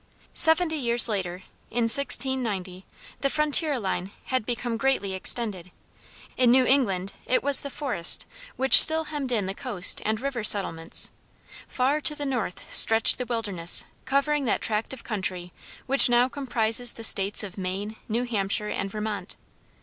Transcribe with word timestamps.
Seventy 0.33 0.77
years 0.77 1.07
later, 1.07 1.43
in 1.69 1.83
1690, 1.83 2.87
the 3.19 3.29
frontier 3.29 3.77
line 3.79 4.09
had 4.23 4.47
become 4.47 4.75
greatly 4.75 5.13
extended. 5.13 5.69
In 6.37 6.49
New 6.49 6.65
England 6.65 7.13
it 7.27 7.43
was 7.43 7.61
the 7.61 7.69
forest 7.69 8.25
which 8.55 8.81
still 8.81 9.03
hemmed 9.03 9.31
in 9.31 9.45
the 9.45 9.53
coast 9.53 10.01
and 10.03 10.19
river 10.19 10.43
settlements: 10.43 11.11
far 11.67 12.01
to 12.01 12.15
the 12.15 12.25
north 12.25 12.73
stretched 12.75 13.19
the 13.19 13.27
wilderness 13.27 13.83
covering 14.05 14.45
that 14.45 14.61
tract 14.61 14.91
of 14.91 15.03
country 15.03 15.53
which 15.85 16.09
now 16.09 16.27
comprises 16.27 16.93
the 16.93 17.03
states 17.03 17.43
of 17.43 17.55
Maine, 17.55 17.95
New 18.09 18.23
Hampshire, 18.23 18.69
and 18.69 18.89
Vermont. 18.89 19.35